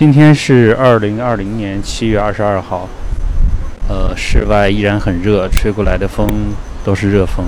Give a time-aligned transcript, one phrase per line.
[0.00, 2.88] 今天是二零二零年七月二十二号，
[3.86, 6.26] 呃，室外依然很热，吹过来的风
[6.82, 7.44] 都是热风。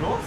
[0.00, 0.17] ロ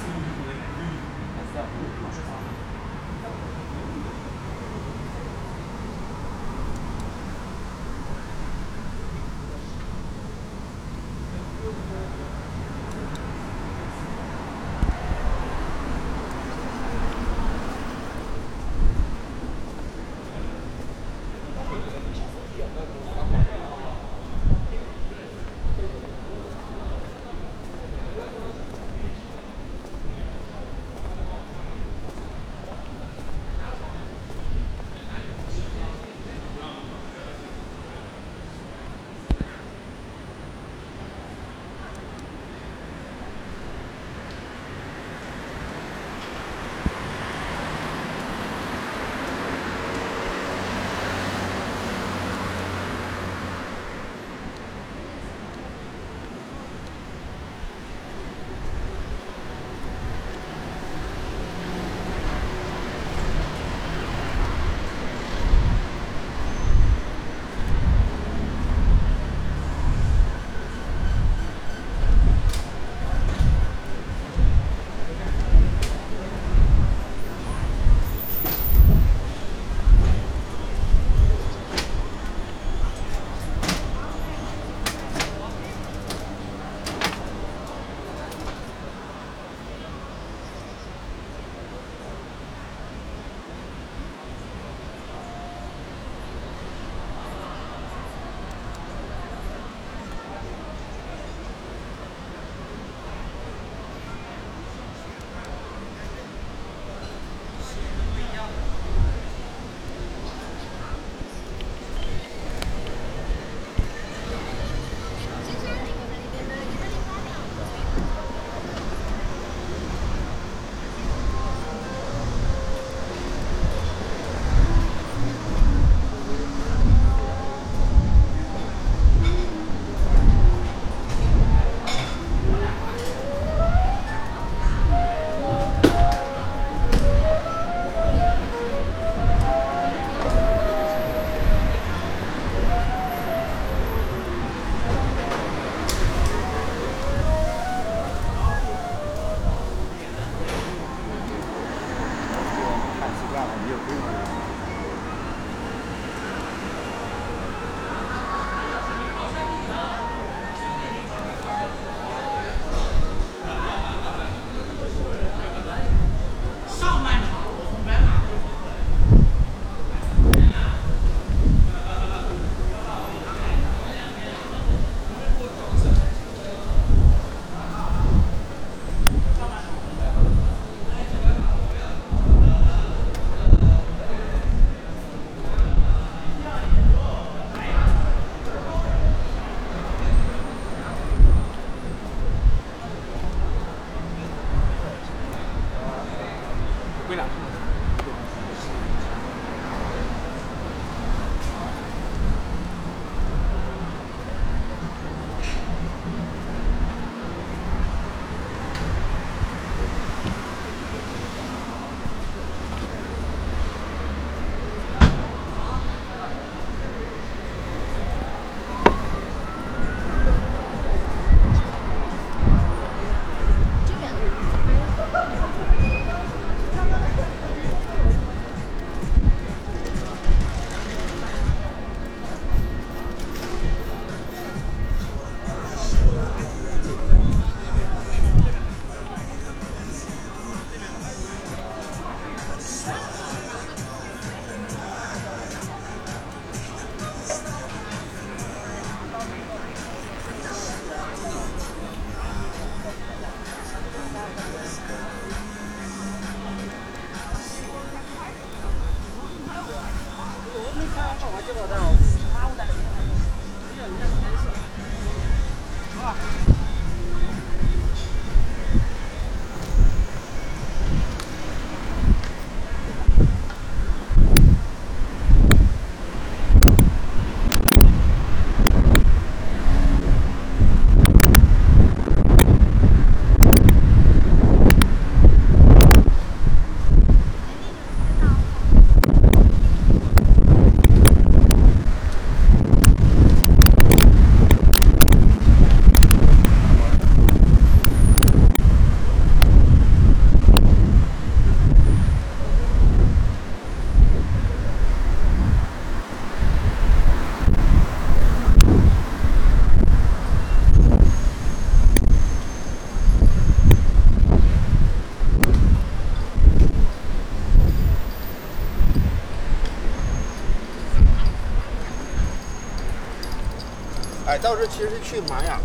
[324.42, 325.60] 到时候其实去玛雅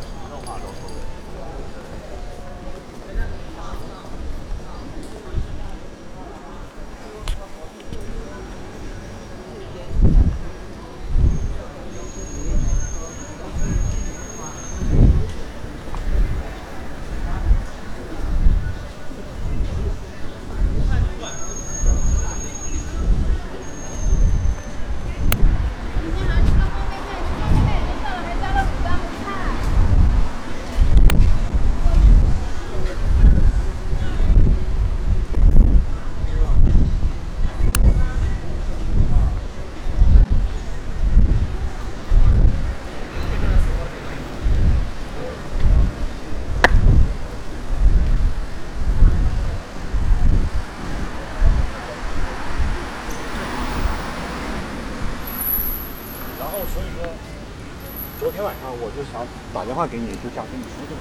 [58.18, 61.00] 昨天晚上我就想打电话给你，就想跟你说这个。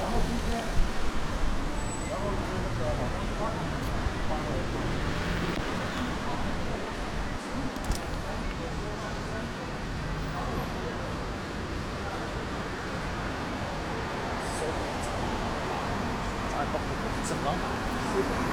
[0.00, 0.56] 然后今天，
[2.08, 2.88] 然后那个什
[3.36, 3.44] 么，
[17.28, 18.49] 怎么？